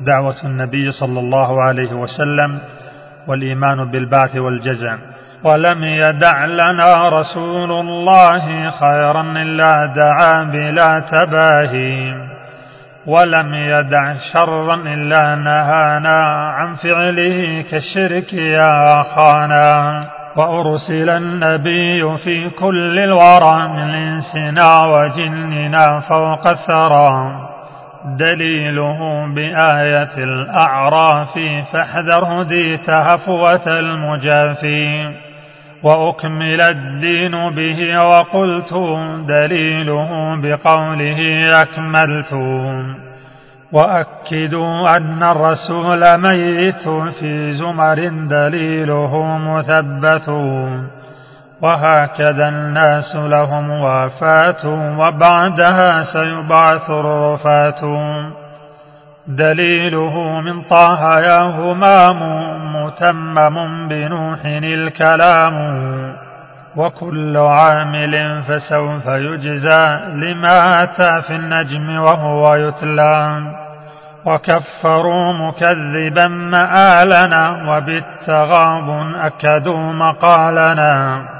دعوة 0.00 0.36
النبي 0.44 0.92
صلى 0.92 1.20
الله 1.20 1.62
عليه 1.62 1.92
وسلم 1.92 2.58
والإيمان 3.26 3.90
بالبعث 3.90 4.36
والجزع 4.36 4.96
ولم 5.44 5.84
يدع 5.84 6.44
لنا 6.44 7.08
رسول 7.08 7.72
الله 7.72 8.70
خيرا 8.70 9.22
إلا 9.22 9.86
دعا 9.86 10.42
بلا 10.42 11.00
تباهي. 11.00 12.28
ولم 13.06 13.54
يدع 13.54 14.14
شرا 14.32 14.74
إلا 14.74 15.34
نهانا 15.34 16.50
عن 16.50 16.74
فعله 16.74 17.64
كالشرك 17.70 18.32
يا 18.32 19.00
أخانا. 19.00 20.04
وأرسل 20.36 21.10
النبي 21.10 22.18
في 22.18 22.50
كل 22.50 22.98
الورى 22.98 23.68
من 23.68 23.94
إنسنا 23.94 24.80
وجننا 24.84 26.00
فوق 26.00 26.46
الثرى. 26.48 27.47
دليله 28.04 29.26
بآية 29.34 30.24
الأعراف 30.24 31.38
فاحذر 31.72 32.24
هديت 32.24 32.90
هفوة 32.90 33.66
المجافي 33.66 35.14
وأكمل 35.82 36.60
الدين 36.60 37.50
به 37.50 38.04
وقلت 38.04 38.74
دليله 39.28 40.36
بقوله 40.42 41.46
أكملت. 41.62 42.32
وأكدوا 43.72 44.96
أن 44.96 45.22
الرسول 45.22 46.00
ميت 46.18 46.88
في 47.20 47.52
زمر 47.52 48.08
دليله 48.28 49.38
مثبت. 49.38 50.28
وهكذا 51.62 52.48
الناس 52.48 53.16
لهم 53.16 53.70
وفاة 53.70 54.66
وبعدها 54.98 56.02
سيبعث 56.12 56.90
الرفاة. 56.90 57.82
دليله 59.26 60.40
من 60.40 60.62
طه 60.62 61.20
يا 61.20 61.42
همام 61.42 62.18
متمم 62.76 63.88
بنوح 63.88 64.38
الكلام. 64.44 65.56
وكل 66.76 67.36
عامل 67.36 68.42
فسوف 68.42 69.06
يجزى 69.06 70.00
لما 70.14 70.82
أتى 70.82 71.22
في 71.26 71.36
النجم 71.36 72.00
وهو 72.00 72.54
يتلى. 72.54 73.42
وكفروا 74.24 75.32
مكذبا 75.32 76.28
مآلنا 76.28 77.72
وبالتغاب 77.72 79.12
أكدوا 79.20 79.92
مقالنا. 79.92 81.37